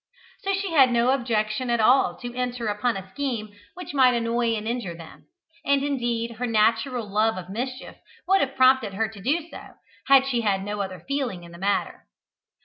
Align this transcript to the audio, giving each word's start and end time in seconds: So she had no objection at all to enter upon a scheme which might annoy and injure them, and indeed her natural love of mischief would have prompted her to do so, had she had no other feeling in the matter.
So 0.39 0.55
she 0.55 0.71
had 0.71 0.91
no 0.91 1.11
objection 1.11 1.69
at 1.69 1.79
all 1.79 2.17
to 2.21 2.33
enter 2.35 2.65
upon 2.65 2.97
a 2.97 3.11
scheme 3.11 3.53
which 3.75 3.93
might 3.93 4.15
annoy 4.15 4.55
and 4.55 4.67
injure 4.67 4.95
them, 4.95 5.27
and 5.63 5.83
indeed 5.83 6.37
her 6.37 6.47
natural 6.47 7.07
love 7.07 7.37
of 7.37 7.49
mischief 7.51 7.97
would 8.27 8.41
have 8.41 8.55
prompted 8.55 8.95
her 8.95 9.07
to 9.07 9.21
do 9.21 9.47
so, 9.51 9.75
had 10.07 10.25
she 10.25 10.41
had 10.41 10.63
no 10.63 10.81
other 10.81 11.01
feeling 11.07 11.43
in 11.43 11.51
the 11.51 11.59
matter. 11.59 12.07